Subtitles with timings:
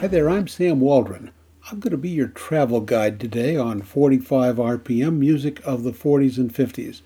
[0.00, 1.32] Hi there, I'm Sam Waldron.
[1.70, 6.38] I'm going to be your travel guide today on 45 RPM music of the 40s
[6.38, 7.02] and 50s.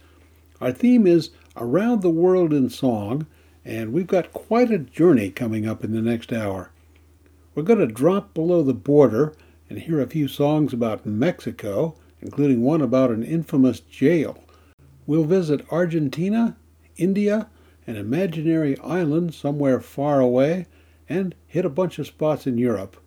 [0.60, 3.26] Our theme is Around the World in Song,
[3.64, 6.70] and we've got quite a journey coming up in the next hour.
[7.54, 9.32] We're going to drop below the border
[9.72, 14.44] and hear a few songs about Mexico, including one about an infamous jail.
[15.06, 16.58] We'll visit Argentina,
[16.98, 17.48] India,
[17.86, 20.66] an imaginary island somewhere far away,
[21.08, 22.98] and hit a bunch of spots in Europe.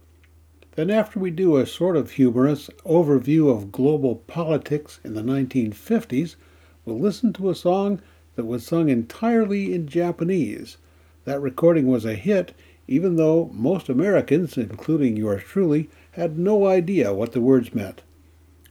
[0.72, 6.36] Then, after we do a sort of humorous overview of global politics in the 1950s,
[6.84, 8.02] we'll listen to a song
[8.36, 10.78] that was sung entirely in Japanese.
[11.26, 12.56] That recording was a hit,
[12.88, 18.02] even though most Americans, including yours truly, had no idea what the words meant.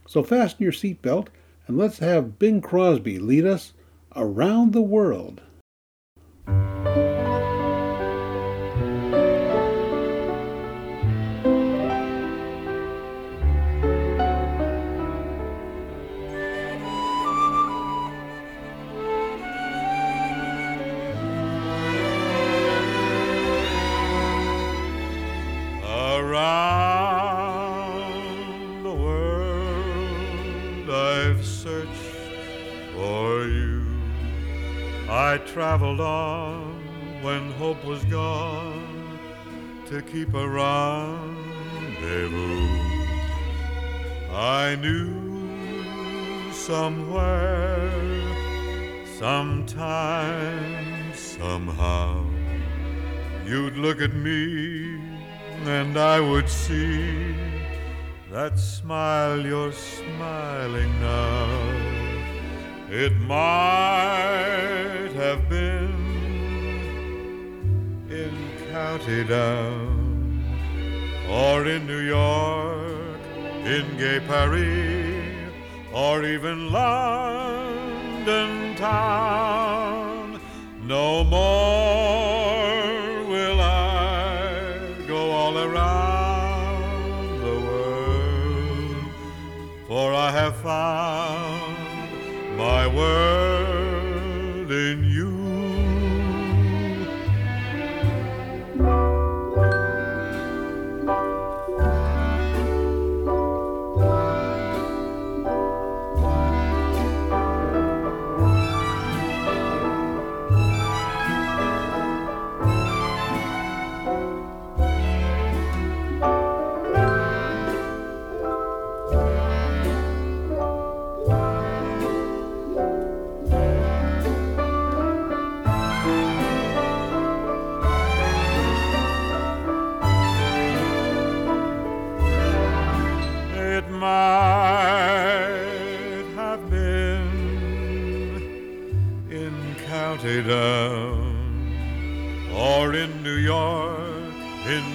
[0.07, 1.27] So fasten your seatbelt
[1.67, 3.73] and let's have Bing Crosby lead us
[4.15, 5.41] around the world.
[35.95, 39.19] Traveled on when hope was gone
[39.87, 41.89] to keep a rendezvous.
[44.31, 47.91] I knew somewhere,
[49.17, 52.25] sometime, somehow,
[53.45, 54.99] you'd look at me
[55.65, 57.35] and I would see
[58.31, 61.95] that smile you're smiling now
[62.89, 65.74] it might have been
[68.85, 70.45] County Down
[71.27, 73.19] or in New York,
[73.65, 75.51] in gay Paris,
[75.91, 80.39] or even London town.
[80.83, 88.97] No more will I go all around the world,
[89.87, 91.24] for I have found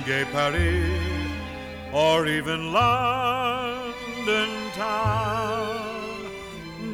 [0.06, 1.00] gay Paris
[1.93, 6.31] or even London town.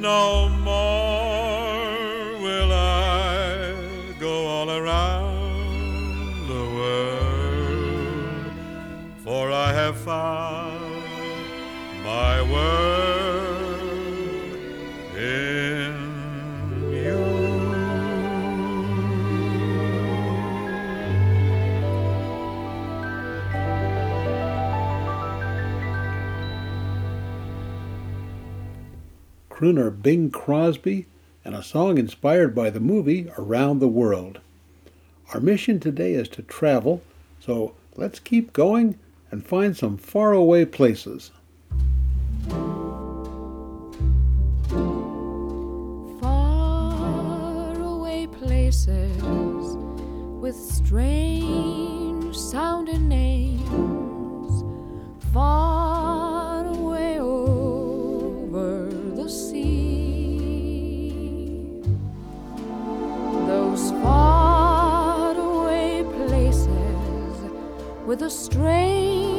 [0.01, 3.75] No more will I
[4.19, 8.53] go all around the world,
[9.19, 10.81] for I have found
[12.05, 12.96] my world.
[29.57, 31.07] Crooner Bing Crosby,
[31.43, 34.39] and a song inspired by the movie Around the World.
[35.33, 37.01] Our mission today is to travel,
[37.41, 38.99] so let's keep going
[39.31, 41.31] and find some faraway places.
[46.21, 49.23] Faraway places
[50.39, 54.65] with strange sounding names.
[55.33, 55.86] Far
[68.17, 69.36] with a strange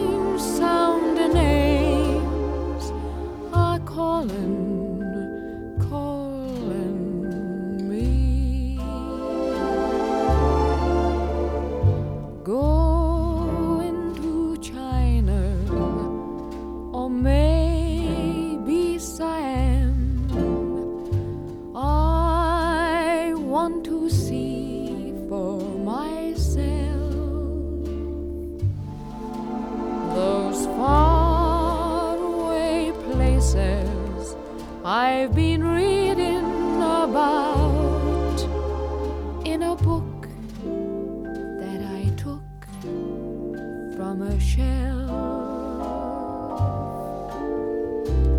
[43.98, 45.10] from a shelf.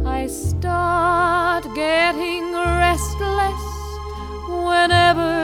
[0.07, 3.65] I start getting restless
[4.67, 5.35] whenever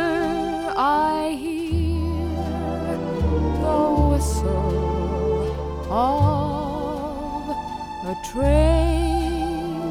[0.77, 2.97] I hear
[3.65, 3.81] the
[4.11, 5.51] whistle
[5.91, 7.49] of
[8.13, 9.83] a train.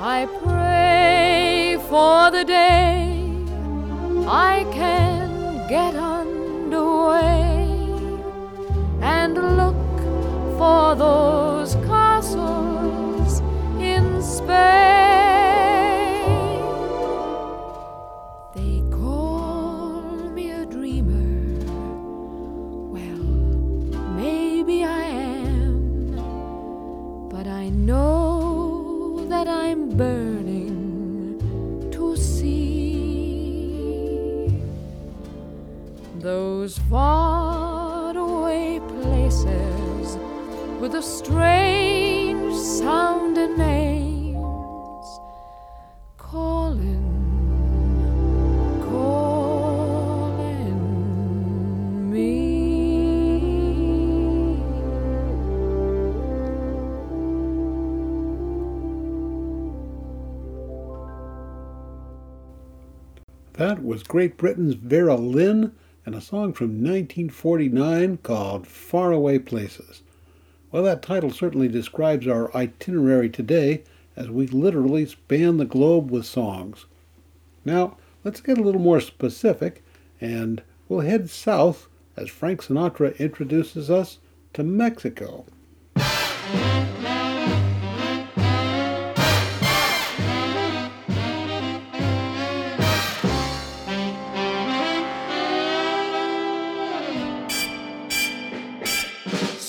[0.00, 3.22] I pray for the day
[4.26, 6.11] I can get underway
[10.62, 11.61] for those
[41.02, 45.06] strange sounding names
[46.16, 47.02] calling,
[48.84, 49.72] calling
[52.12, 52.62] me.
[63.54, 65.74] That was Great Britain's Vera Lynn
[66.06, 70.02] and a song from 1949 called Faraway Places.
[70.72, 73.82] Well, that title certainly describes our itinerary today
[74.16, 76.86] as we literally span the globe with songs.
[77.62, 79.84] Now, let's get a little more specific
[80.18, 84.18] and we'll head south as Frank Sinatra introduces us
[84.54, 85.44] to Mexico.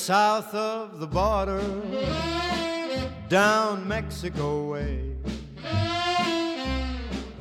[0.04, 1.64] South of the border,
[3.30, 5.16] down Mexico way.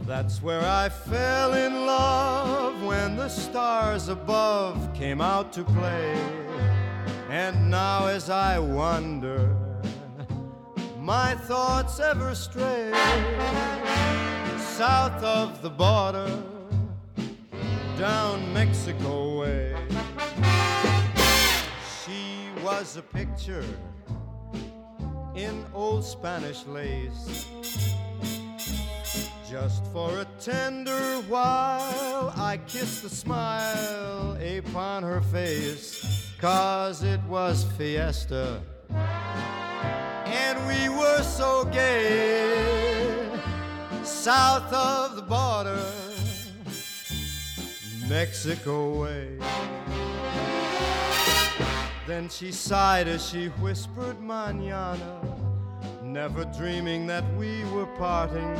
[0.06, 6.14] That's where I fell in love when the stars above came out to play.
[7.28, 9.56] And now, as I wander,
[11.00, 12.92] my thoughts ever stray
[14.58, 16.30] south of the border,
[17.98, 19.74] down Mexico way.
[22.62, 23.64] Was a picture
[25.34, 27.48] in old Spanish lace.
[29.50, 37.64] Just for a tender while, I kissed the smile upon her face, cause it was
[37.76, 38.62] fiesta.
[38.90, 43.28] And we were so gay,
[44.04, 45.84] south of the border,
[48.08, 49.36] Mexico way.
[52.04, 55.20] Then she sighed as she whispered, Manana,
[56.02, 58.56] never dreaming that we were parting.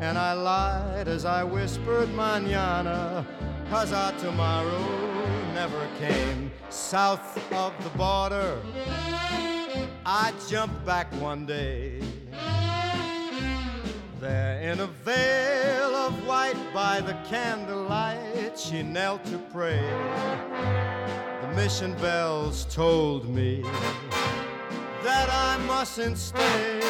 [0.00, 3.26] And I lied as I whispered, Manana,
[3.70, 5.08] cause our tomorrow
[5.54, 6.52] never came.
[6.68, 8.60] South of the border,
[10.04, 12.02] I jumped back one day.
[14.20, 19.78] There in a veil of white by the candlelight, she knelt to pray.
[21.54, 23.62] Mission bells told me
[25.02, 26.80] that I mustn't stay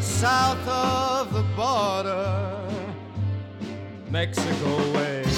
[0.00, 2.60] south of the border,
[4.10, 5.33] Mexico way.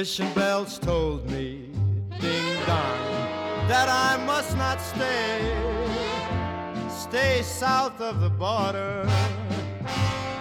[0.00, 1.70] Mission bells told me,
[2.20, 2.98] ding dong,
[3.66, 5.40] that I must not stay.
[6.90, 9.08] Stay south of the border,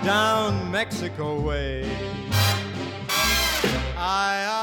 [0.04, 1.90] down Mexico way.
[3.98, 4.55] I,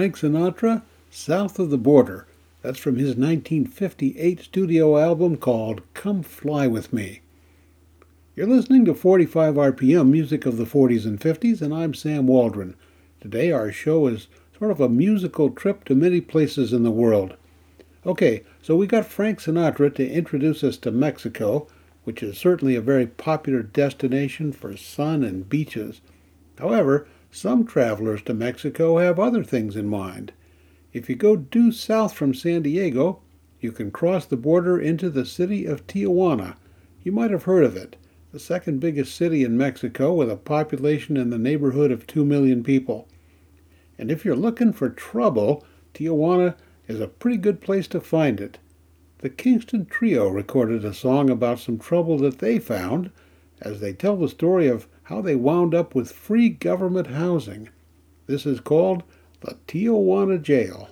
[0.00, 0.80] Frank Sinatra,
[1.10, 2.26] South of the Border.
[2.62, 7.20] That's from his 1958 studio album called Come Fly With Me.
[8.34, 12.76] You're listening to 45 RPM, music of the 40s and 50s, and I'm Sam Waldron.
[13.20, 14.28] Today our show is
[14.58, 17.36] sort of a musical trip to many places in the world.
[18.06, 21.68] Okay, so we got Frank Sinatra to introduce us to Mexico,
[22.04, 26.00] which is certainly a very popular destination for sun and beaches.
[26.58, 30.32] However, some travelers to Mexico have other things in mind.
[30.92, 33.20] If you go due south from San Diego,
[33.60, 36.56] you can cross the border into the city of Tijuana.
[37.02, 37.96] You might have heard of it,
[38.32, 42.64] the second biggest city in Mexico with a population in the neighborhood of 2 million
[42.64, 43.06] people.
[43.98, 46.56] And if you're looking for trouble, Tijuana
[46.88, 48.58] is a pretty good place to find it.
[49.18, 53.10] The Kingston Trio recorded a song about some trouble that they found
[53.60, 57.68] as they tell the story of how they wound up with free government housing.
[58.28, 59.02] This is called
[59.40, 60.88] the Tijuana Jail.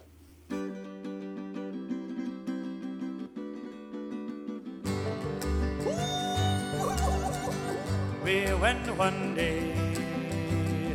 [8.25, 9.73] We went one day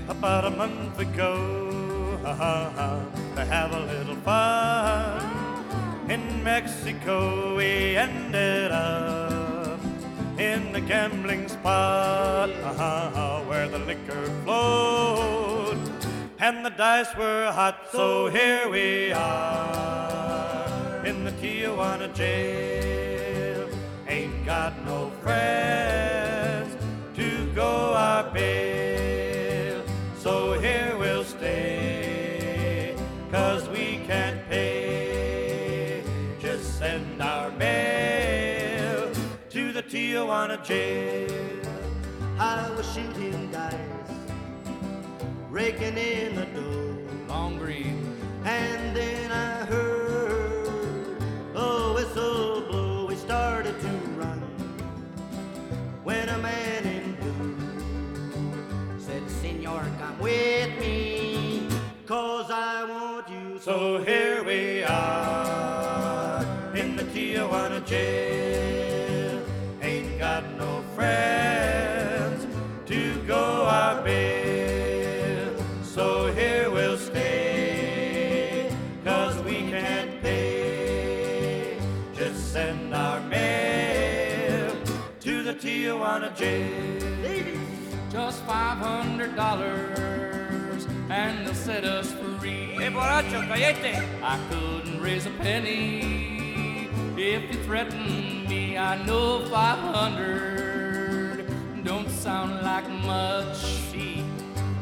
[0.10, 7.56] about a month ago to have a little fun in Mexico.
[7.56, 9.33] We ended up
[10.38, 15.78] in the gambling spot uh-huh, where the liquor flowed
[16.40, 17.88] and the dice were hot.
[17.92, 23.70] So here we are in the Tijuana jail.
[24.08, 26.76] Ain't got no friends
[27.16, 28.83] to go our bail.
[40.34, 41.62] The Tijuana jail.
[42.40, 43.76] I was shooting dice,
[45.50, 46.98] raking in the dough.
[47.28, 48.18] Long green.
[48.44, 51.18] And then I heard
[51.56, 53.06] oh, a whistle blow.
[53.08, 53.88] We started to
[54.18, 54.42] run
[56.04, 61.68] when a man in blue said, Senor, come with me,
[62.06, 63.60] cause I want you.
[63.60, 66.44] So here we are
[66.76, 68.43] in the Tijuana jail.
[86.04, 87.60] Tijuana jail.
[88.12, 92.76] Just five hundred dollars and they'll set us free.
[92.76, 94.04] Hey, borracho, cállate.
[94.22, 98.78] I couldn't raise a penny if you threatened me.
[98.78, 101.48] I know five hundred
[101.86, 103.64] don't sound like much,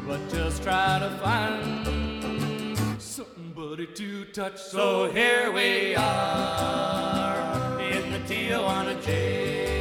[0.08, 4.60] but just try to find somebody to touch.
[4.60, 9.81] So here we are in the Tijuana jail.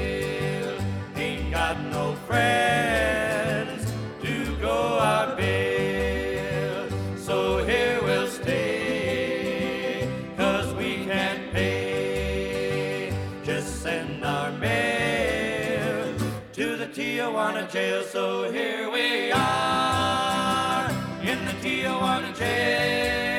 [16.92, 18.02] Tijuana jail.
[18.02, 20.90] So here we are
[21.22, 23.29] in the Tijuana jail.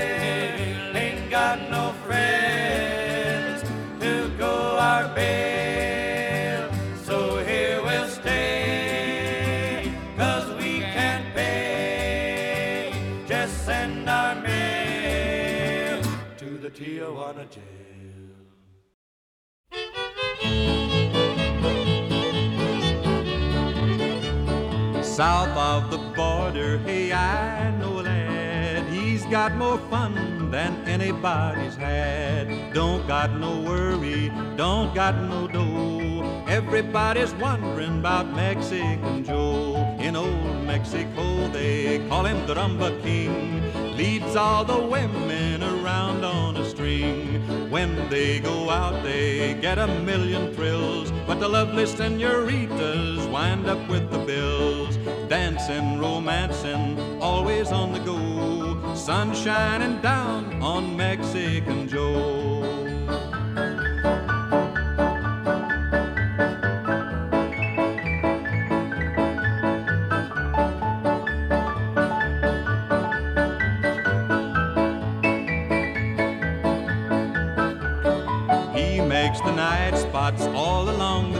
[25.21, 28.87] South of the border, hey, I know a lad.
[28.91, 32.73] He's got more fun than anybody's had.
[32.73, 36.43] Don't got no worry, don't got no dough.
[36.47, 39.95] Everybody's wondering about Mexican Joe.
[39.99, 43.95] In old Mexico, they call him the Rumba King.
[43.95, 47.69] Leads all the women around on a string.
[47.69, 51.11] When they go out, they get a million thrills.
[51.25, 54.97] But the lovely senoritas wind up with the bills.
[55.29, 58.70] Dancing, romancing, always on the go.
[58.95, 62.61] Sun shining down on Mexican Joe.
[78.75, 81.30] He makes the night spots all along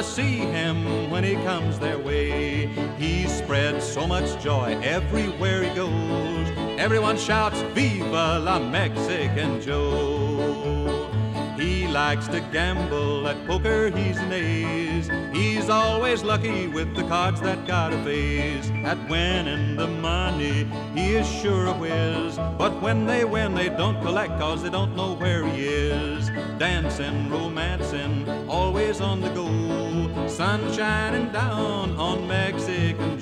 [0.00, 2.66] to see him when he comes their way.
[2.98, 6.48] He spreads so much joy everywhere he goes.
[6.78, 11.10] Everyone shouts, Viva la Mexican Joe.
[11.58, 15.10] He likes to gamble at poker, he's an ace.
[15.34, 18.70] He's always lucky with the cards that got a face.
[18.86, 22.36] At winning the money, he is sure a whiz.
[22.56, 26.29] But when they win, they don't collect cause they don't know where he is.
[26.60, 30.28] Dancing, romancing, always on the go.
[30.28, 33.18] Sun shining down on Mexican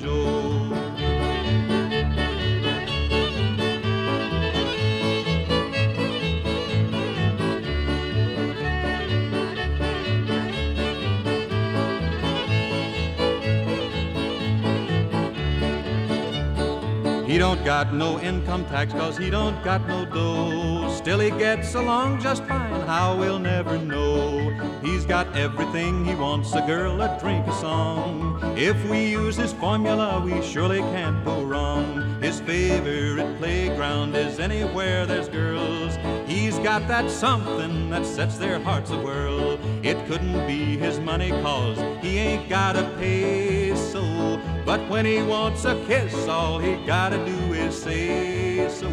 [17.39, 20.93] He don't got no income tax cause he don't got no dough.
[20.93, 24.51] Still he gets along just fine, how we'll never know.
[24.83, 28.41] He's got everything he wants, a girl, a drink, a song.
[28.57, 32.21] If we use his formula, we surely can't go wrong.
[32.21, 35.97] His favorite playground is anywhere there's girls.
[36.39, 39.59] He's got that something that sets their hearts a whirl.
[39.83, 44.41] It couldn't be his money cause he ain't got a peso.
[44.65, 48.89] But when he wants a kiss, all he gotta do is say so.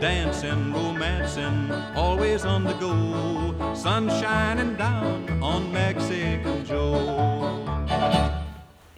[0.00, 3.74] Dancing, romancing, always on the go.
[3.74, 7.64] Sun shining down on Mexican Joe.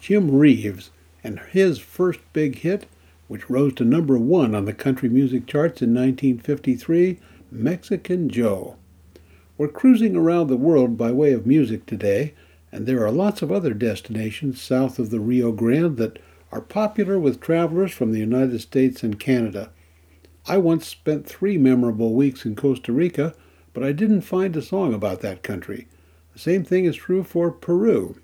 [0.00, 0.90] Jim Reeves
[1.22, 2.86] and his first big hit,
[3.28, 7.20] which rose to number one on the country music charts in 1953,
[7.52, 8.76] Mexican Joe.
[9.58, 12.32] We're cruising around the world by way of music today,
[12.72, 16.18] and there are lots of other destinations south of the Rio Grande that
[16.50, 19.70] are popular with travelers from the United States and Canada.
[20.46, 23.34] I once spent three memorable weeks in Costa Rica,
[23.74, 25.88] but I didn't find a song about that country.
[26.32, 28.16] The same thing is true for Peru.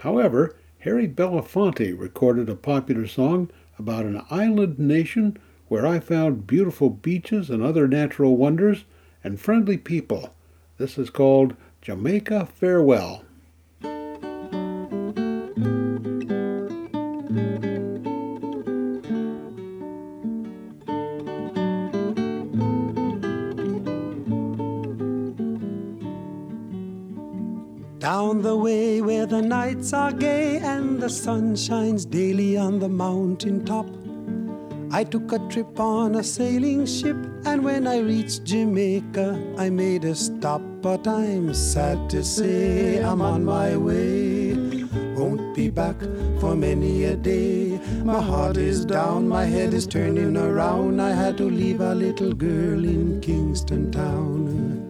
[0.00, 5.38] However, Harry Belafonte recorded a popular song about an island nation
[5.70, 8.84] where I found beautiful beaches and other natural wonders
[9.22, 10.34] and friendly people.
[10.78, 13.22] This is called Jamaica Farewell.
[28.00, 32.88] Down the way where the nights are gay and the sun shines daily on the
[32.88, 33.86] mountain top.
[34.92, 40.04] I took a trip on a sailing ship, and when I reached Jamaica, I made
[40.04, 40.60] a stop.
[40.82, 44.54] But I'm sad to say I'm on my way.
[45.14, 45.94] Won't be back
[46.40, 47.78] for many a day.
[48.02, 51.00] My heart is down, my head is turning around.
[51.00, 54.89] I had to leave a little girl in Kingston Town.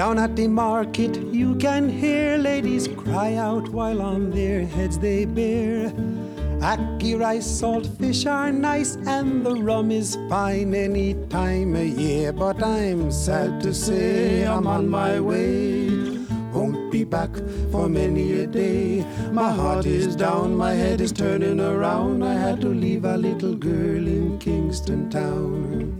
[0.00, 5.26] Down at the market, you can hear ladies cry out while on their heads they
[5.26, 5.90] bear.
[6.70, 12.32] Ackee rice, salt fish are nice, and the rum is fine any time of year.
[12.32, 15.90] But I'm sad to say I'm on my way.
[16.54, 17.36] Won't be back
[17.70, 19.04] for many a day.
[19.32, 22.24] My heart is down, my head is turning around.
[22.24, 25.99] I had to leave a little girl in Kingston Town.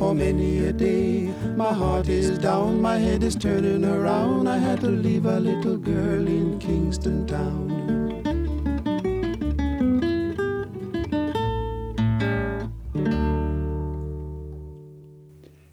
[0.00, 1.30] for many a day.
[1.56, 4.48] My heart is down, my head is turning around.
[4.48, 7.68] I had to leave a little girl in Kingston town.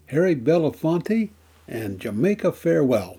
[0.08, 1.30] Harry Belafonte
[1.66, 3.16] and Jamaica Farewell.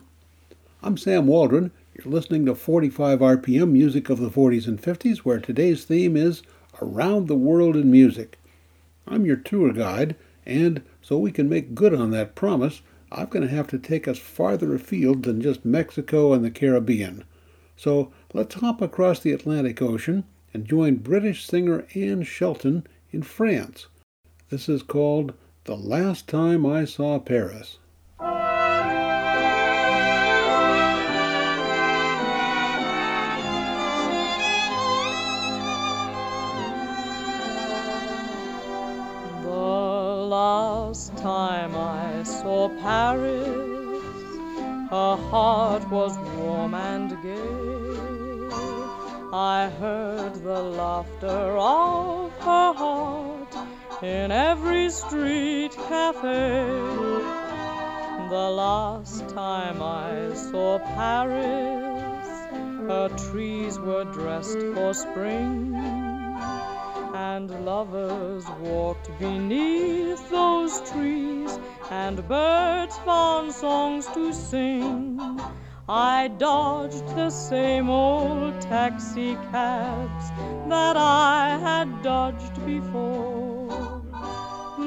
[0.83, 1.71] I'm Sam Waldron.
[1.95, 6.43] You're listening to 45 RPM music of the 40s and 50s, where today's theme is
[6.79, 8.37] Around the World in Music.
[9.07, 12.81] I'm your tour guide, and so we can make good on that promise,
[13.12, 17.23] I'm going to have to take us farther afield than just Mexico and the Caribbean.
[17.75, 23.88] So let's hop across the Atlantic Ocean and join British singer Anne Shelton in France.
[24.49, 25.33] This is called
[25.63, 27.78] the last time I saw Paris.
[42.59, 44.03] Saw Paris,
[44.89, 48.49] her heart was warm and gay.
[49.31, 53.55] I heard the laughter of her heart
[54.03, 56.67] in every street cafe.
[58.29, 62.27] The last time I saw Paris,
[62.89, 66.08] her trees were dressed for spring,
[67.19, 71.60] and lovers walked beneath those trees,
[71.91, 75.19] and birds found songs to sing.
[75.89, 80.25] I dodged the same old taxi cabs
[80.69, 83.67] that I had dodged before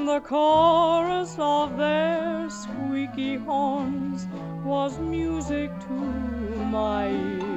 [0.09, 4.27] the chorus of their squeaky horns
[4.65, 5.93] was music to
[6.77, 7.52] my ears.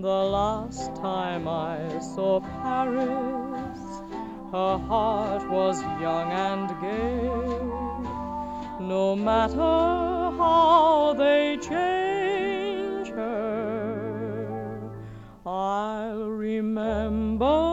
[0.00, 3.80] The last time I saw Paris,
[4.52, 7.26] her heart was young and gay.
[8.78, 14.90] No matter how they change her,
[15.44, 17.67] I'll remember.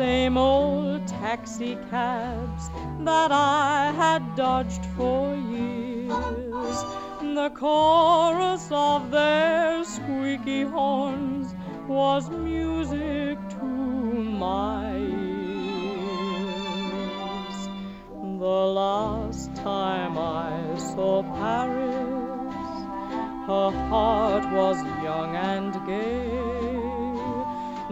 [0.00, 6.76] Same old taxi cabs that I had dodged for years.
[7.20, 11.54] The chorus of their squeaky horns
[11.86, 13.66] was music to
[14.46, 16.08] my ears.
[18.38, 22.54] The last time I saw Paris,
[23.50, 26.49] her heart was young and gay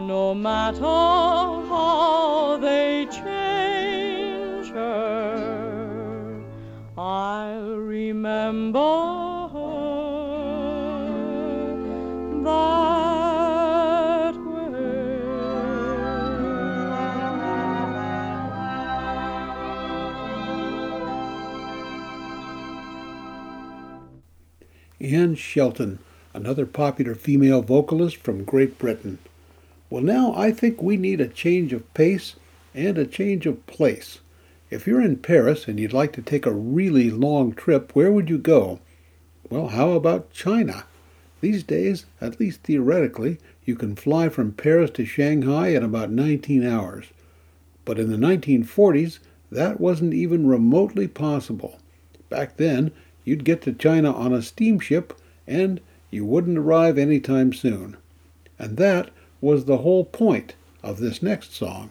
[0.09, 6.43] no matter how they change her,
[6.97, 8.79] I'll remember
[12.43, 14.87] that way.
[25.07, 25.99] Anne Shelton,
[26.33, 29.19] another popular female vocalist from Great Britain.
[29.91, 32.37] Well, now I think we need a change of pace
[32.75, 34.19] and a change of place.
[34.71, 38.29] If you're in Paris and you'd like to take a really long trip, where would
[38.29, 38.81] you go?
[39.49, 40.85] Well, how about China?
[41.41, 46.67] These days, at least theoretically, you can fly from Paris to Shanghai in about 19
[46.67, 47.07] hours.
[47.87, 49.21] But in the 1940s,
[49.51, 51.79] that wasn't even remotely possible.
[52.29, 52.91] Back then,
[53.25, 57.97] you'd get to China on a steamship and you wouldn't arrive anytime soon.
[58.59, 61.91] And that was the whole point of this next song.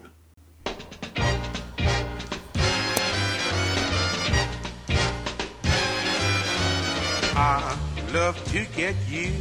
[7.40, 7.78] I
[8.12, 9.32] love to get you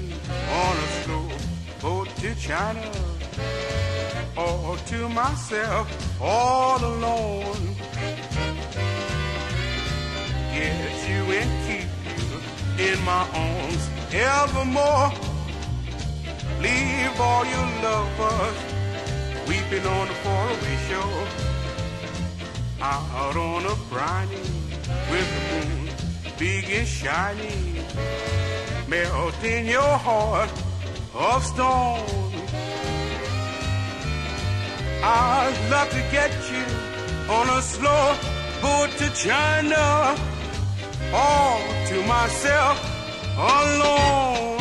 [0.52, 1.30] on a slow
[1.82, 2.92] boat to China
[4.38, 7.76] or to myself all alone.
[10.54, 15.27] get you and keep you in my arms evermore.
[16.62, 18.58] Leave all your lovers
[19.48, 21.28] weeping on the faraway shore.
[22.82, 24.48] Out on a briny
[25.12, 25.78] with the moon
[26.38, 27.82] big and shiny,
[28.88, 30.52] melt in your heart
[31.16, 32.34] of stone.
[35.04, 36.66] I'd love to get you
[37.32, 38.16] on a slow
[38.62, 40.16] boat to China,
[41.14, 42.78] all to myself
[43.38, 44.57] alone.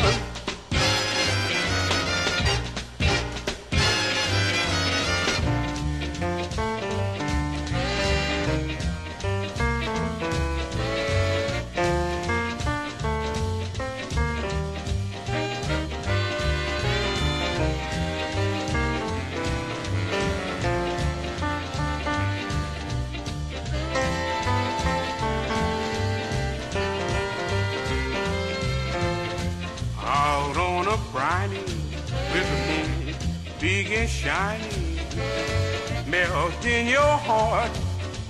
[36.97, 37.71] Your heart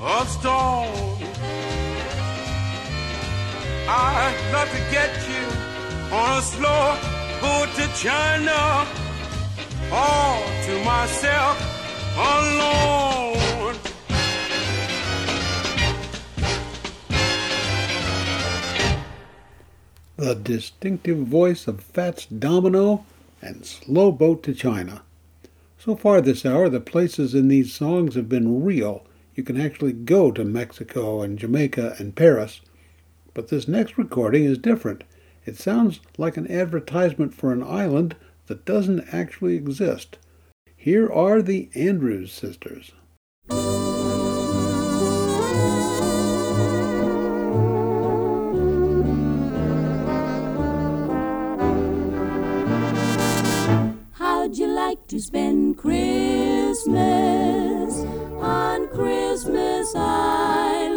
[0.01, 1.19] of stone.
[3.89, 5.45] I'd love to get you
[6.15, 6.97] on a slow
[7.41, 8.87] boat to China,
[9.93, 11.57] all to myself
[12.17, 13.77] alone.
[20.17, 23.07] The distinctive voice of Fats Domino
[23.41, 25.06] and Slow Boat to China.
[25.87, 29.07] So far this hour, the places in these songs have been real.
[29.37, 32.61] You can actually go to Mexico and Jamaica and Paris.
[33.35, 35.05] But this next recording is different.
[35.45, 38.17] It sounds like an advertisement for an island
[38.49, 40.19] that doesn't actually exist.
[40.77, 42.91] Here are the Andrews sisters.
[54.57, 56.97] How'd you like to spend Christmas
[58.41, 60.97] on Christmas Island?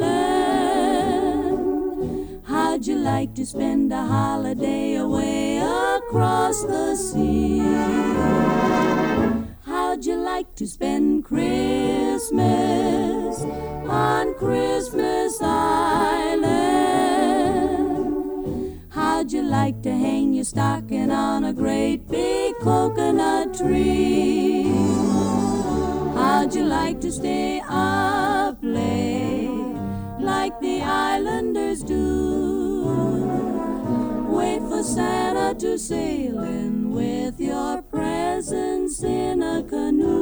[2.47, 7.59] How'd you like to spend a holiday away across the sea?
[9.65, 12.31] How'd you like to spend Christmas
[13.41, 16.69] on Christmas Island?
[18.91, 24.63] How'd you like to hang your stocking on a great big coconut tree?
[26.15, 29.49] How'd you like to stay up late
[30.19, 32.05] like the islanders do?
[34.27, 40.19] Wait for Santa to sail in with your presents in a canoe.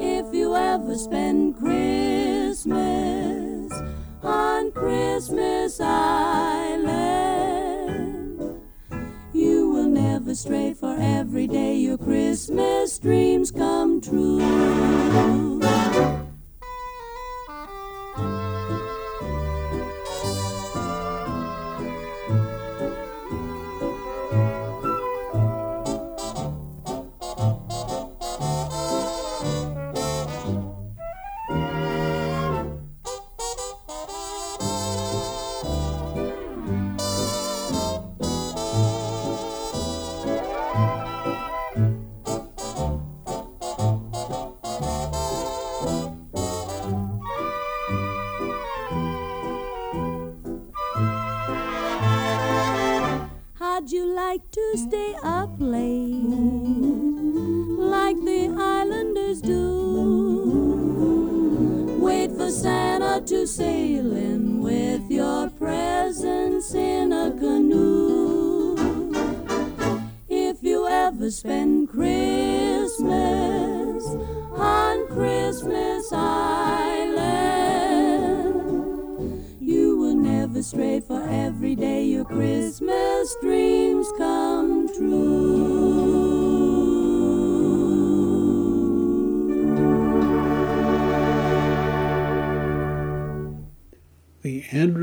[0.00, 2.70] If you ever spend Christmas
[4.22, 6.69] on Christmas Island,
[10.34, 15.60] stray, for every day your Christmas dreams come true.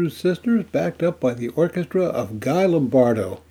[0.07, 3.41] Andrews Sisters, backed up by the orchestra of Guy Lombardo.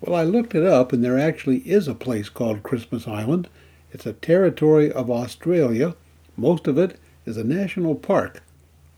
[0.00, 3.48] Well, I looked it up, and there actually is a place called Christmas Island.
[3.92, 5.94] It's a territory of Australia.
[6.36, 8.42] Most of it is a national park.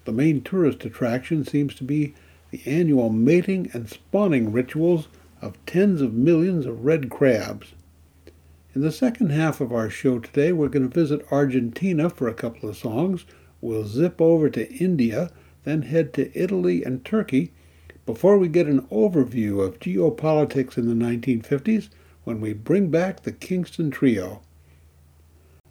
[0.07, 2.15] The main tourist attraction seems to be
[2.51, 5.09] the annual mating and spawning rituals
[5.43, 7.75] of tens of millions of red crabs.
[8.75, 12.35] In the second half of our show today, we're going to visit Argentina for a
[12.35, 13.27] couple of songs.
[13.61, 15.31] We'll zip over to India
[15.65, 17.53] then head to Italy and Turkey
[18.07, 21.89] before we get an overview of geopolitics in the 1950s
[22.25, 24.43] when we bring back the Kingston Trio.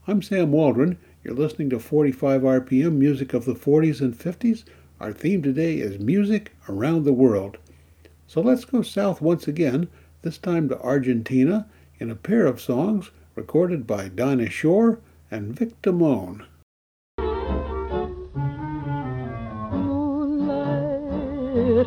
[0.07, 0.97] I'm Sam Waldron.
[1.23, 4.63] You're listening to 45 RPM music of the 40s and 50s.
[4.99, 7.57] Our theme today is music around the world.
[8.27, 9.87] So let's go south once again,
[10.23, 11.67] this time to Argentina,
[11.99, 16.45] in a pair of songs recorded by Dinah Shore and Vic Damone.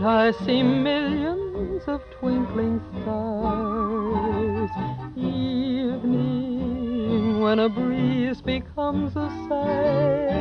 [0.00, 4.70] Moonlight, I see millions of twinkling stars.
[5.16, 6.60] Evening,
[7.40, 10.36] when a breeze becomes a sigh.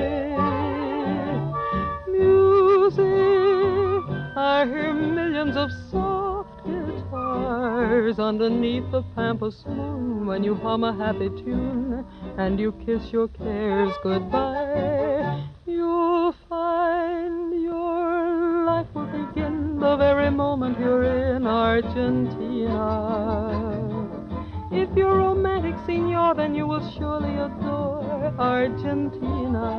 [2.08, 3.06] Music,
[4.36, 11.30] I hear millions of soft guitars underneath the pampas moon when you hum a happy
[11.30, 12.06] tune
[12.38, 15.44] and you kiss your cares goodbye.
[15.66, 18.45] You'll find your
[18.76, 22.82] life will begin the very moment you're in Argentina.
[24.70, 29.70] If you're romantic, senor, then you will surely adore Argentina.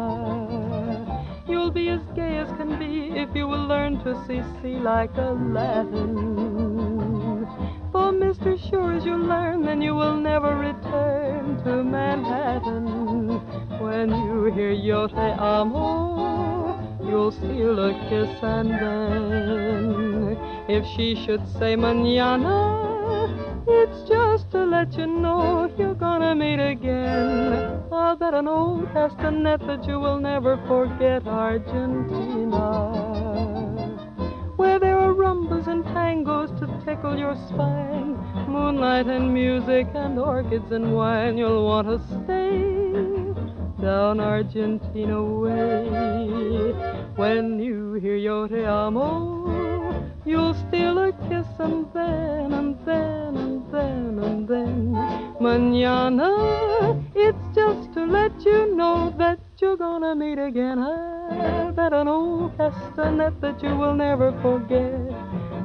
[1.46, 5.14] You'll be as gay as can be if you will learn to see sea like
[5.18, 6.14] a Latin.
[7.92, 8.56] For Mr.
[8.70, 13.42] Sure as you learn, then you will never return to Manhattan.
[13.78, 16.55] When you hear Yo te amo,
[17.08, 20.36] you'll steal a kiss and then
[20.68, 22.84] if she should say manana,
[23.68, 27.82] it's just to let you know you're gonna meet again.
[27.92, 32.66] I'll bet an old castanet that you will never forget Argentina.
[34.56, 38.16] Where there are rumbas and tangos to tickle your spine,
[38.48, 43.25] moonlight and music and orchids and wine, you'll want to stay
[43.80, 46.72] down Argentina way.
[47.16, 53.72] When you hear Yo te amo, you'll steal a kiss and then, and then, and
[53.72, 54.92] then, and then,
[55.40, 60.78] manana, it's just to let you know that you're gonna meet again.
[61.74, 65.10] Bet an old castanet that you will never forget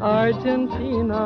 [0.02, 1.22] Argentina.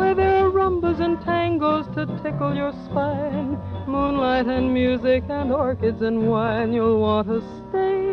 [0.00, 6.00] Where there are rumbas and tangos to tickle your spine, moonlight and music and orchids
[6.00, 8.08] and wine, you'll want to stay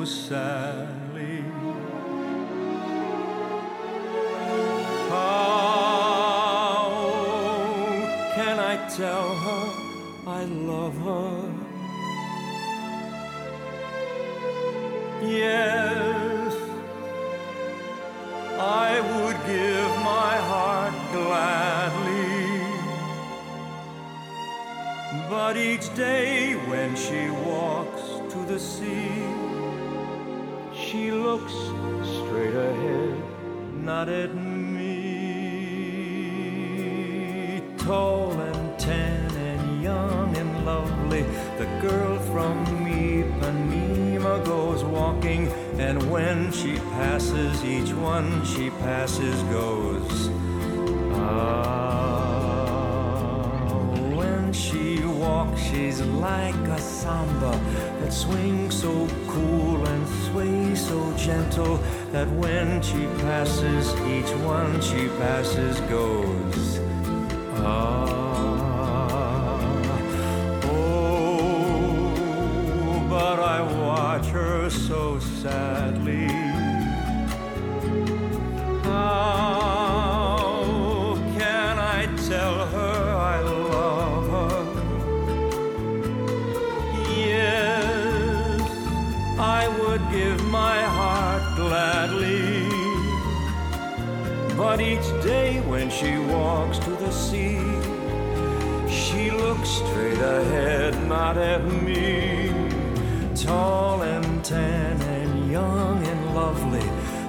[0.10, 1.44] so sadly.
[5.10, 5.90] How
[8.36, 9.66] can I tell her
[10.28, 11.19] I love her?
[47.80, 50.30] Each one she passes goes.
[51.14, 51.86] Ah,
[54.16, 57.52] when she walks, she's like a samba
[58.00, 61.78] that swings so cool and sways so gentle
[62.12, 66.89] that when she passes, each one she passes goes.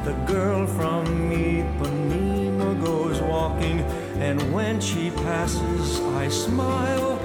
[0.05, 3.81] The girl from Ipanema goes walking,
[4.19, 7.19] and when she passes, I smile,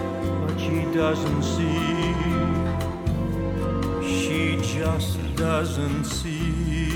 [0.45, 2.13] but she doesn't see.
[4.03, 6.94] She just doesn't see.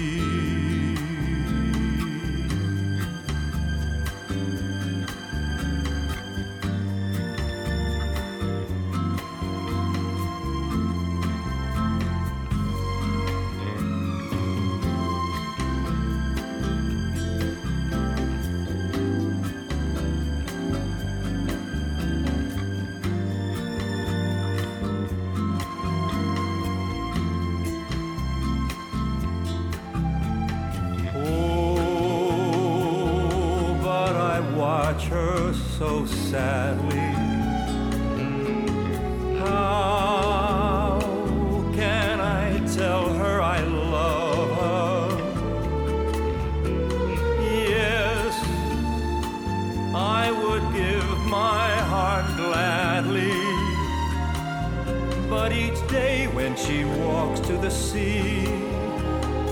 [55.29, 58.45] But each day when she walks to the sea,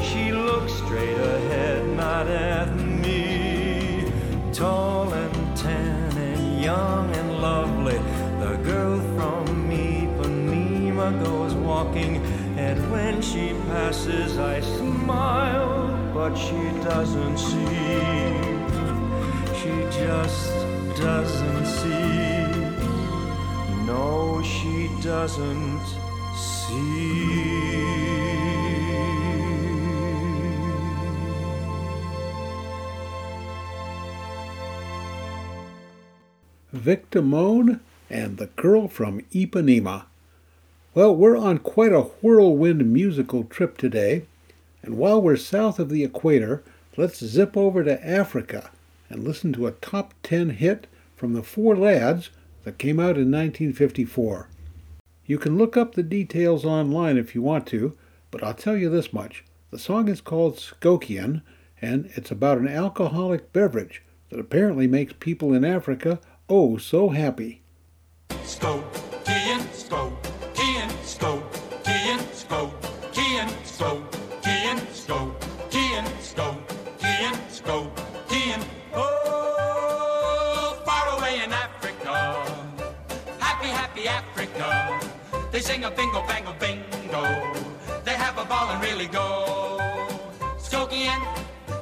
[0.01, 4.11] she looks straight ahead, not at me.
[4.53, 7.99] Tall and tan and young and lovely,
[8.39, 12.17] the girl from Ipanema goes walking.
[12.57, 18.33] And when she passes, I smile, but she doesn't see.
[19.59, 20.49] She just
[20.97, 22.17] doesn't see.
[23.85, 24.26] No,
[24.87, 25.85] she doesn't
[26.35, 27.67] see.
[36.73, 37.79] Victimone
[38.09, 40.05] and the Girl from Ipanema.
[40.93, 44.23] Well, we're on quite a whirlwind musical trip today,
[44.83, 46.63] and while we're south of the equator,
[46.95, 48.71] let's zip over to Africa
[49.09, 52.29] and listen to a top 10 hit from the Four Lads
[52.63, 54.47] that came out in 1954.
[55.27, 57.97] You can look up the details online if you want to,
[58.31, 59.43] but I'll tell you this much.
[59.71, 61.41] The song is called Skokiaan,
[61.81, 67.61] and it's about an alcoholic beverage that apparently makes people in Africa oh so happy.
[85.67, 87.23] Sing a bingo, bango, bingo.
[88.05, 89.77] They have a ball and really go.
[90.57, 91.21] Skokiaan,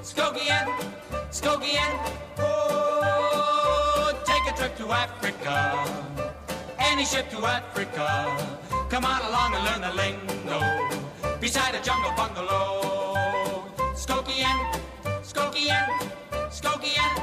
[0.01, 0.67] Skokiaan,
[1.29, 1.93] Skokiaan.
[2.39, 6.15] Oh, take a trip to Africa
[6.95, 8.07] any ship to Africa.
[8.89, 10.59] Come on along and learn the lingo.
[11.41, 13.65] Beside a jungle bungalow.
[13.93, 14.59] Skokiaan,
[15.21, 15.89] Skokiaan,
[16.49, 17.15] Skokiaan.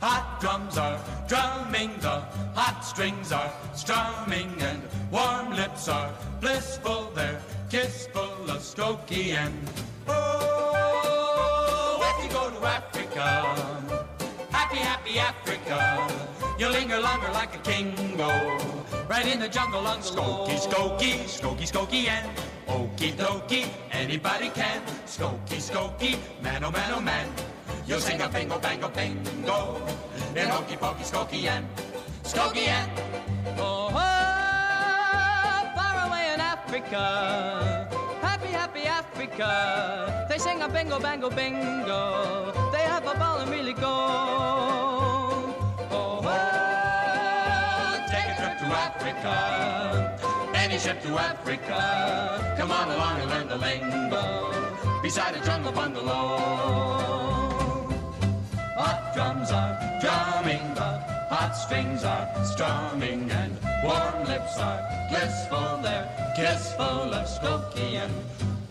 [0.00, 0.98] Hot drums are
[1.28, 2.16] drumming, the
[2.58, 4.52] hot strings are strumming,
[5.88, 7.10] and are blissful.
[7.14, 9.52] They're kissful of Skokiaan.
[10.08, 14.04] Oh, if you go to Africa,
[14.50, 16.08] happy, happy Africa.
[16.58, 18.28] you'll linger longer like a kingo,
[19.08, 22.30] right in the jungle on Skokie, skokie, skokie, skokie, and
[22.68, 24.80] okie dokie, anybody can.
[25.06, 27.28] Skokie, skokie, man, oh man, oh man.
[27.86, 29.82] You'll sing a bingo, bango, bingo,
[30.34, 31.66] in hokey pokey, skokie, and
[32.22, 32.90] skokie, and.
[33.58, 33.93] Oh,
[36.74, 37.86] Africa,
[38.20, 40.26] happy, happy Africa.
[40.28, 42.50] They sing a bingo, bango, bingo.
[42.72, 43.94] They have a ball and really go.
[45.92, 46.20] Oh, oh,
[48.10, 50.18] Take a trip to Africa.
[50.52, 52.56] Any ship to Africa.
[52.58, 55.00] Come on along and learn the lingo.
[55.00, 56.10] Beside a jungle bungalow.
[58.76, 59.93] Hot drums are
[61.34, 64.80] hot strings are strumming, and warm lips are
[65.10, 65.80] blissful.
[65.82, 66.06] They're
[66.36, 68.14] kissful of Skokie and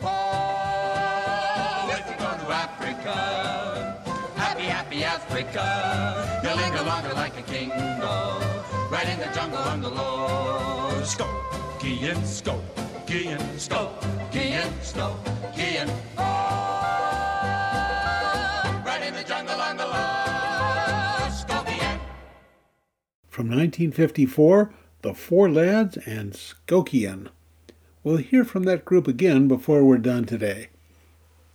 [0.01, 3.16] Oh, if you go to Africa,
[4.36, 5.66] happy, happy Africa,
[6.43, 8.18] you'll linger longer like a kingo,
[8.89, 11.01] right in the jungle on the low.
[11.03, 15.91] Skokie and Skokie and Skokie and Skokie and
[23.34, 24.72] From 1954,
[25.02, 27.30] The Four Lads and Skokiaan.
[28.04, 30.68] We'll hear from that group again before we're done today.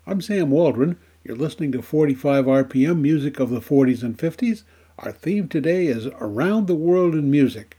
[0.05, 0.99] I'm Sam Waldron.
[1.22, 4.64] You're listening to 45 RPM music of the 40s and 50s.
[4.99, 7.79] Our theme today is Around the World in Music.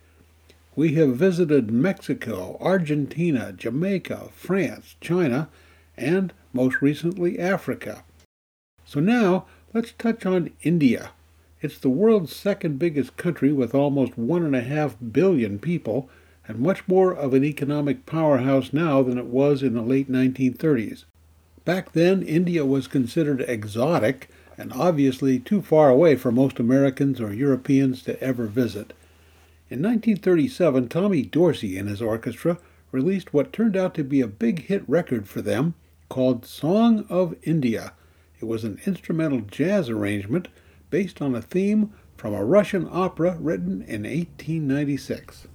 [0.78, 5.50] We have visited Mexico, Argentina, Jamaica, France, China,
[5.98, 8.06] and most recently Africa.
[8.86, 11.12] So now let's touch on India.
[11.62, 16.10] It's the world's second biggest country with almost one and a half billion people
[16.48, 21.04] and much more of an economic powerhouse now than it was in the late 1930s.
[21.66, 27.34] Back then, India was considered exotic and obviously too far away for most Americans or
[27.34, 28.94] Europeans to ever visit.
[29.70, 32.58] In 1937, Tommy Dorsey and his orchestra
[32.92, 35.76] released what turned out to be a big hit record for them
[36.08, 37.92] called Song of India.
[38.42, 40.48] It was an instrumental jazz arrangement
[40.90, 45.48] based on a theme from a Russian opera written in 1896.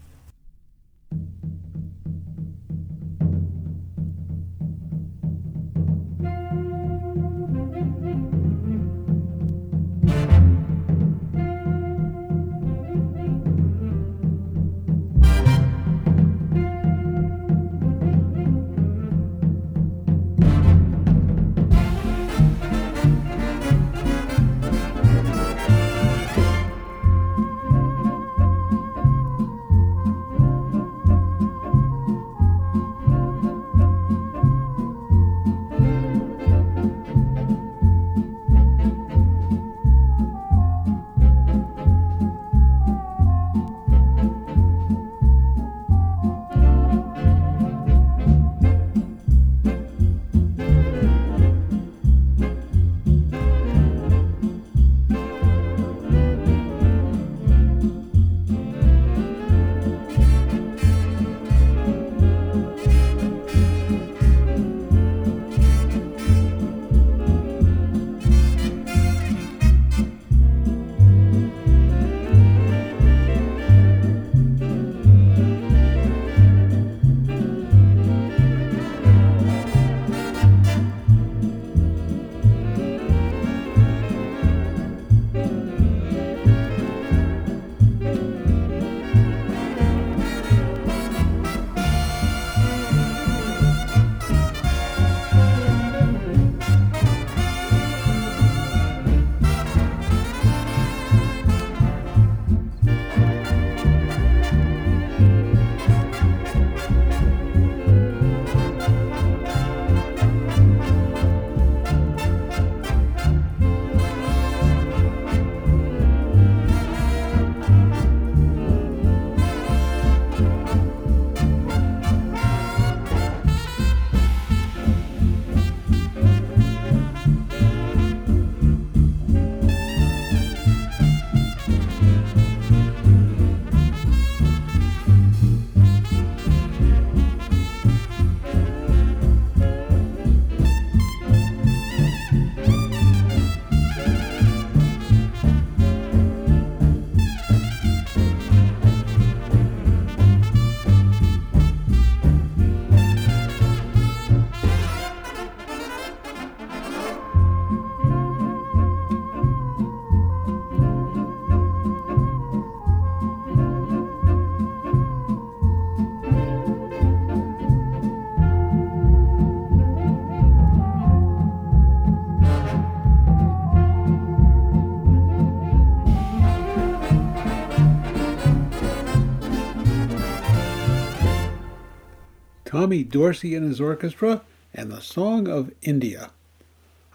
[182.84, 184.42] Tommy Dorsey and his orchestra,
[184.74, 186.28] and the Song of India.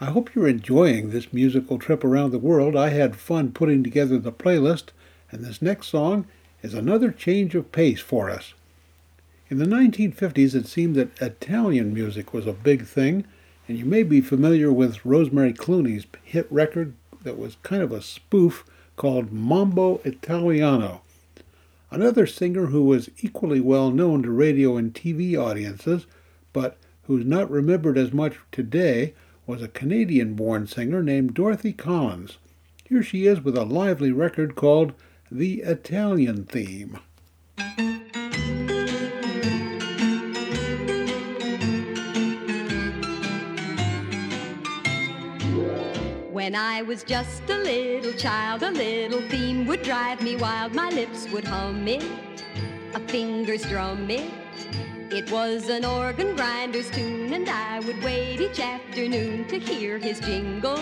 [0.02, 2.76] I hope you're enjoying this musical trip around the world.
[2.76, 4.86] I had fun putting together the playlist,
[5.30, 6.26] and this next song
[6.64, 8.56] is another change of pace for us.
[9.52, 13.26] In the 1950s, it seemed that Italian music was a big thing,
[13.68, 18.02] and you may be familiar with Rosemary Clooney's hit record that was kind of a
[18.02, 18.66] spoof
[18.96, 21.02] called Mambo Italiano.
[21.92, 26.06] Another singer who was equally well known to radio and TV audiences,
[26.54, 29.16] but who's not remembered as much today,
[29.48, 32.38] was a Canadian born singer named Dorothy Collins.
[32.86, 34.94] Here she is with a lively record called
[35.32, 37.00] The Italian Theme.
[46.40, 50.74] When I was just a little child, a little theme would drive me wild.
[50.74, 52.02] My lips would hum it,
[52.96, 54.32] a fingers drum it.
[55.12, 60.22] It was an organ grinder's tune, and I would wait each afternoon to hear his
[60.22, 60.80] jingle,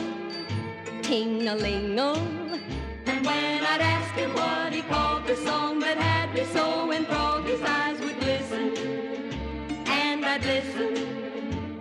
[1.01, 2.13] ting-a-ling-o.
[3.07, 7.45] And when I'd ask him what he called the song that had me so enthralled,
[7.45, 7.61] his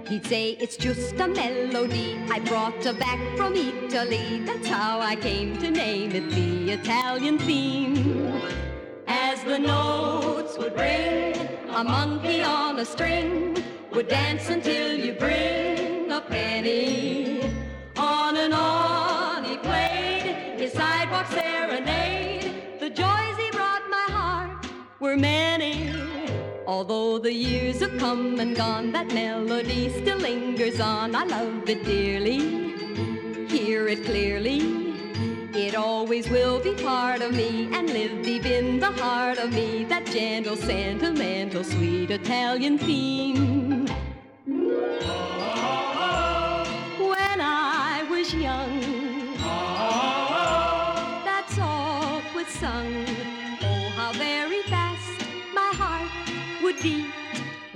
[0.08, 4.40] He'd say it's just a melody I brought her back from Italy.
[4.46, 8.40] That's how I came to name it the Italian theme.
[9.08, 11.34] As the notes would ring,
[11.70, 13.60] a monkey on a string
[13.92, 17.40] would dance until you bring a penny.
[17.96, 22.78] On and on he played his sidewalk serenade.
[22.78, 24.66] The joys he brought my heart
[25.00, 25.45] were many.
[26.66, 31.14] Although the years have come and gone, that melody still lingers on.
[31.14, 32.74] I love it dearly,
[33.46, 34.58] hear it clearly.
[35.54, 39.84] It always will be part of me and live deep in the heart of me.
[39.84, 43.86] That gentle, sentimental, sweet Italian theme.
[46.98, 49.36] When I was young,
[51.24, 53.15] that's all was sung.
[56.82, 57.06] Beat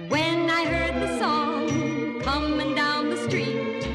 [0.08, 3.86] when I heard the song coming down the street.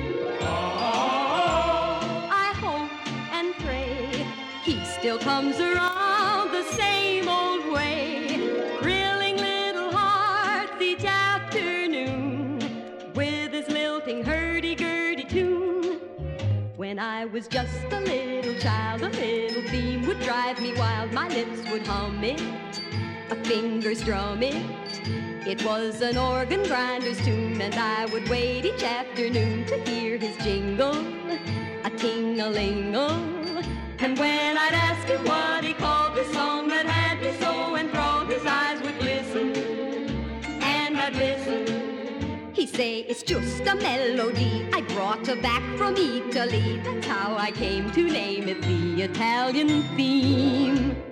[2.32, 2.90] I hope
[3.32, 4.26] and pray
[4.64, 8.28] he still comes around the same old way,
[8.82, 12.60] thrilling little hearts each afternoon
[13.14, 16.00] with his lilting hurdy-gurdy tune.
[16.76, 21.12] When I was just a little child, a little theme would drive me wild.
[21.14, 22.42] My lips would hum it,
[23.30, 24.85] a fingers drum it.
[25.48, 30.36] It was an organ grinder's tune, and I would wait each afternoon to hear his
[30.38, 30.98] jingle,
[31.84, 33.08] a ting-a-ling-o.
[34.00, 38.30] And when I'd ask him what he called the song that had me so enthralled,
[38.30, 39.56] his eyes would glisten,
[40.64, 42.52] and I'd listen.
[42.54, 46.82] He'd say it's just a melody I brought her back from Italy.
[46.84, 51.05] That's how I came to name it the Italian theme.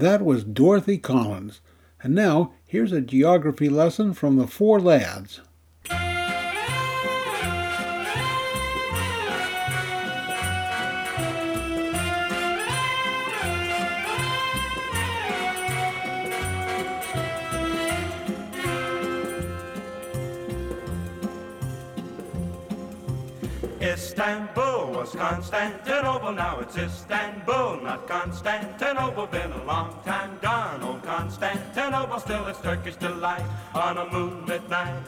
[0.00, 1.60] That was Dorothy Collins.
[2.02, 5.42] And now, here's a geography lesson from the Four Lads.
[23.82, 24.69] Istanbul
[25.00, 29.26] was Constantinople, now it's Istanbul, not Constantinople.
[29.28, 35.02] Been a long time gone, old Constantinople, still it's Turkish delight on a moonlit night.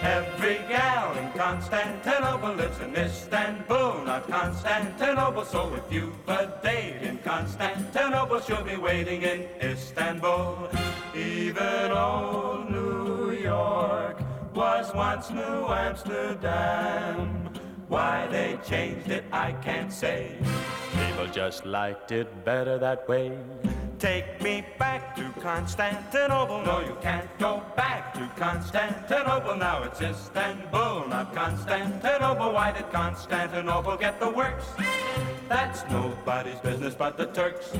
[0.00, 5.44] Every gal in Constantinople lives in Istanbul, not Constantinople.
[5.44, 10.70] So if you've a date in Constantinople, she'll be waiting in Istanbul.
[11.14, 14.16] Even old New York
[14.54, 17.53] was once New Amsterdam.
[17.94, 20.32] Why they changed it, I can't say.
[20.98, 23.38] People just liked it better that way.
[24.00, 26.62] Take me back to Constantinople.
[26.62, 29.54] No, you can't go back to Constantinople.
[29.54, 32.52] Now it's Istanbul, not Constantinople.
[32.52, 34.66] Why did Constantinople get the works?
[35.48, 37.70] That's nobody's business but the Turks.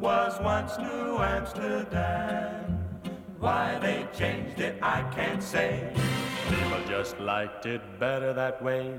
[0.00, 2.78] Was once New Amsterdam.
[3.40, 5.92] Why they changed it, I can't say.
[6.48, 8.98] People just liked it better that way.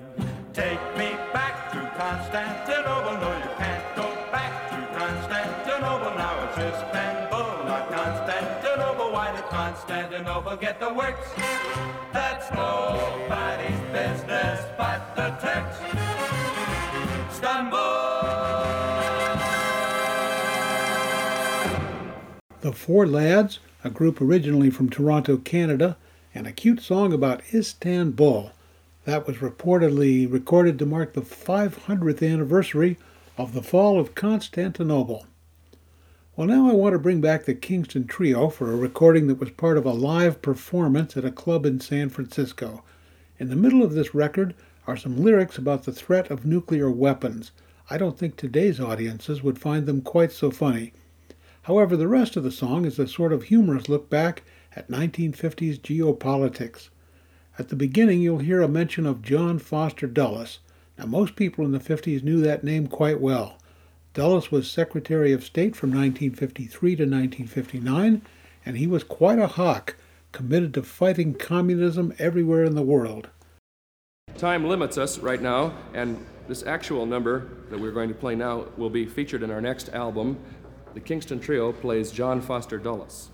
[0.53, 3.13] Take me back to Constantinople.
[3.13, 6.17] No, you can't go back to Constantinople.
[6.17, 9.11] Now it's Istanbul, not Constantinople.
[9.11, 11.29] Why did Constantinople get the works?
[12.11, 16.08] That's nobody's business but the Turks.
[22.61, 25.95] The Four Lads, a group originally from Toronto, Canada,
[26.35, 28.51] and a cute song about Istanbul.
[29.05, 32.97] That was reportedly recorded to mark the 500th anniversary
[33.37, 35.25] of the fall of Constantinople.
[36.35, 39.51] Well, now I want to bring back the Kingston Trio for a recording that was
[39.51, 42.83] part of a live performance at a club in San Francisco.
[43.37, 44.53] In the middle of this record
[44.85, 47.53] are some lyrics about the threat of nuclear weapons.
[47.89, 50.91] I don't think today's audiences would find them quite so funny.
[51.69, 54.41] However, the rest of the song is a sort of humorous look back
[54.75, 56.89] at 1950s geopolitics.
[57.59, 60.57] At the beginning, you'll hear a mention of John Foster Dulles.
[60.97, 63.59] Now, most people in the 50s knew that name quite well.
[64.15, 68.23] Dulles was Secretary of State from 1953 to 1959,
[68.65, 69.95] and he was quite a hawk,
[70.31, 73.29] committed to fighting communism everywhere in the world.
[74.39, 78.65] Time limits us right now, and this actual number that we're going to play now
[78.75, 80.39] will be featured in our next album.
[80.93, 83.29] The Kingston Trio plays John Foster Dulles.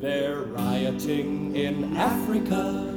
[0.00, 2.92] They're rioting in Africa.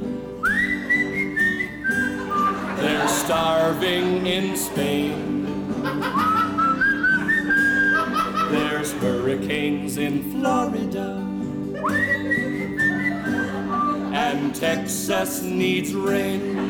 [2.80, 6.45] They're starving in Spain.
[8.50, 11.22] There's hurricanes in Florida.
[14.14, 16.68] And Texas needs rain.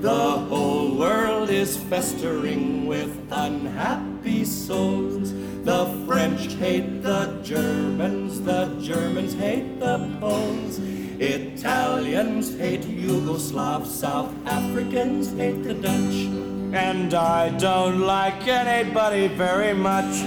[0.00, 5.32] The whole world is festering with unhappy souls.
[5.64, 10.78] The French hate the Germans, the Germans hate the Poles.
[11.18, 16.49] Italians hate Yugoslavs, South Africans hate the Dutch.
[16.72, 20.22] And I don't like anybody very much.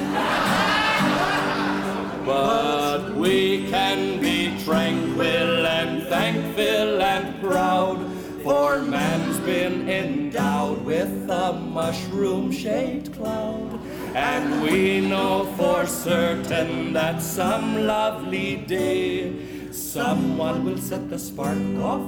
[2.25, 7.97] But we can be tranquil and thankful and proud.
[8.43, 13.79] For man's been endowed with a mushroom shaped cloud.
[14.13, 22.01] And we know for certain that some lovely day someone will set the spark off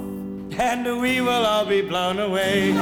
[0.57, 2.73] and we will all be blown away.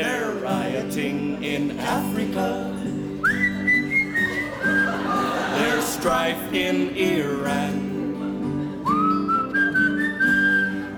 [0.00, 2.72] They're rioting in Africa.
[5.58, 8.84] There's strife in Iran.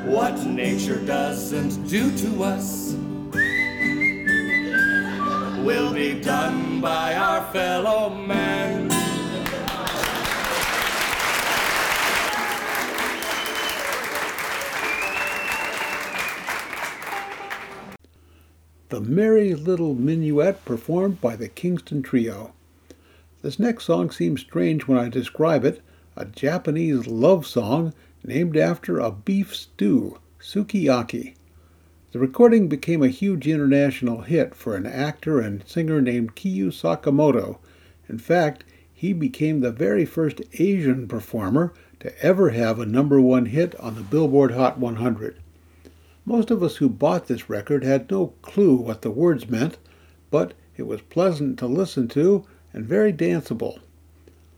[0.04, 2.92] What nature doesn't do to us
[5.64, 8.99] will be done by our fellow man.
[18.90, 22.52] The Merry Little Minuet performed by the Kingston Trio.
[23.40, 25.80] This next song seems strange when I describe it
[26.16, 31.34] a Japanese love song named after a beef stew, sukiyaki.
[32.10, 37.58] The recording became a huge international hit for an actor and singer named Kyu Sakamoto.
[38.08, 43.46] In fact, he became the very first Asian performer to ever have a number one
[43.46, 45.36] hit on the Billboard Hot 100.
[46.26, 49.78] Most of us who bought this record had no clue what the words meant,
[50.30, 53.78] but it was pleasant to listen to and very danceable.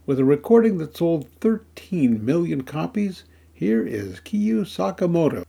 [0.04, 5.44] With a recording that sold 13 million copies, here is Kyu Sakamoto.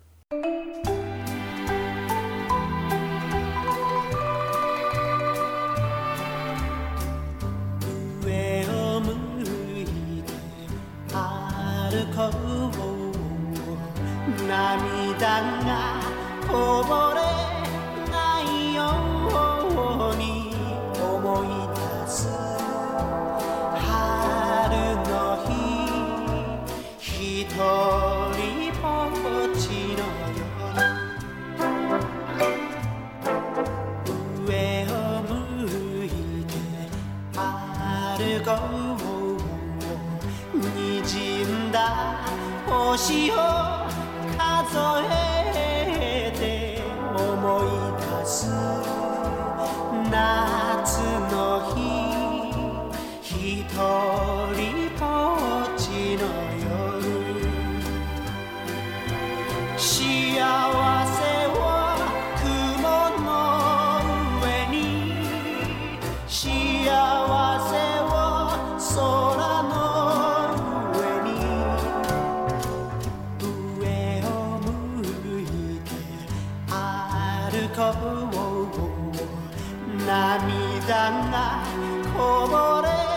[77.53, 77.59] こ
[79.91, 81.63] う涙が
[82.17, 83.12] こぼれ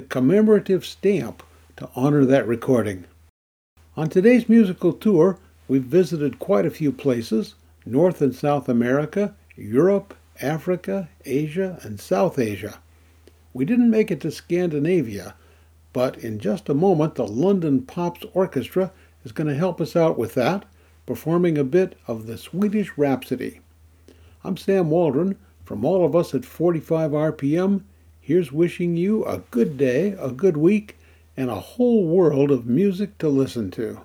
[0.00, 1.42] commemorative stamp
[1.76, 3.04] to honor that recording.
[3.96, 5.38] On today's musical tour,
[5.68, 7.54] we've visited quite a few places
[7.86, 12.78] North and South America, Europe, Africa, Asia, and South Asia.
[13.52, 15.34] We didn't make it to Scandinavia,
[15.92, 18.92] but in just a moment, the London Pops Orchestra
[19.24, 20.64] is going to help us out with that,
[21.04, 23.60] performing a bit of the Swedish Rhapsody.
[24.44, 25.36] I'm Sam Waldron.
[25.64, 27.82] From all of us at 45 RPM,
[28.30, 30.96] here's wishing you a good day, a good week,
[31.36, 34.00] and a whole world of music to listen to.